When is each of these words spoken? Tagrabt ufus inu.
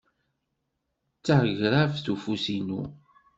Tagrabt 1.25 2.05
ufus 2.13 2.45
inu. 2.57 2.81